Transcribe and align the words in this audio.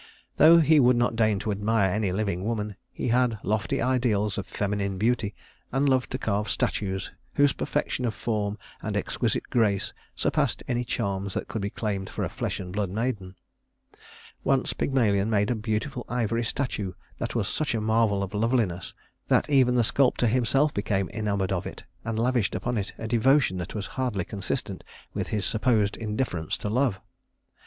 Though 0.37 0.57
he 0.61 0.79
would 0.79 0.95
not 0.95 1.15
deign 1.15 1.37
to 1.41 1.51
admire 1.51 1.91
any 1.91 2.11
living 2.11 2.43
woman, 2.43 2.75
he 2.91 3.09
had 3.09 3.37
lofty 3.43 3.79
ideals 3.83 4.35
of 4.39 4.47
feminine 4.47 4.97
beauty, 4.97 5.35
and 5.71 5.87
loved 5.87 6.09
to 6.09 6.17
carve 6.17 6.49
statues 6.49 7.11
whose 7.35 7.53
perfection 7.53 8.03
of 8.05 8.15
form 8.15 8.57
and 8.81 8.97
exquisite 8.97 9.43
grace 9.51 9.93
surpassed 10.15 10.63
any 10.67 10.83
charms 10.83 11.35
that 11.35 11.47
could 11.47 11.61
be 11.61 11.69
claimed 11.69 12.09
for 12.09 12.23
a 12.23 12.29
flesh 12.29 12.59
and 12.59 12.73
blood 12.73 12.89
maiden. 12.89 13.35
Once 14.43 14.73
Pygmalion 14.73 15.29
made 15.29 15.51
a 15.51 15.55
beautiful 15.55 16.03
ivory 16.09 16.43
statue 16.45 16.93
that 17.19 17.35
was 17.35 17.47
such 17.47 17.75
a 17.75 17.79
marvel 17.79 18.23
of 18.23 18.33
loveliness 18.33 18.95
that 19.27 19.51
even 19.51 19.75
the 19.75 19.83
sculptor 19.83 20.25
himself 20.25 20.73
became 20.73 21.11
enamored 21.13 21.51
of 21.51 21.67
it, 21.67 21.83
and 22.03 22.17
lavished 22.17 22.55
upon 22.55 22.75
it 22.75 22.91
a 22.97 23.07
devotion 23.07 23.59
that 23.59 23.75
was 23.75 23.85
hardly 23.85 24.25
consistent 24.25 24.83
with 25.13 25.27
his 25.27 25.45
supposed 25.45 25.95
indifference 25.95 26.57
to 26.57 26.69
love. 26.69 26.99